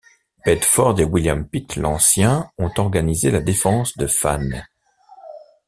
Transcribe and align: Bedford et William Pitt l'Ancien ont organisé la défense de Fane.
Bedford 0.43 0.99
et 0.99 1.03
William 1.03 1.47
Pitt 1.47 1.75
l'Ancien 1.75 2.49
ont 2.57 2.71
organisé 2.77 3.29
la 3.29 3.39
défense 3.39 3.95
de 3.97 4.07
Fane. 4.07 4.65